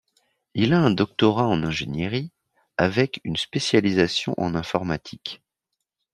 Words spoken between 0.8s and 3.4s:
doctorat en ingénierie, avec une